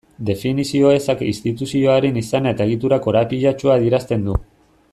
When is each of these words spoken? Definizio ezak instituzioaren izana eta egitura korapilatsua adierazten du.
Definizio 0.27 0.93
ezak 0.93 1.21
instituzioaren 1.27 2.19
izana 2.23 2.57
eta 2.57 2.67
egitura 2.71 3.01
korapilatsua 3.07 3.81
adierazten 3.81 4.31
du. 4.31 4.43